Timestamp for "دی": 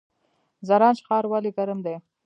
1.85-1.95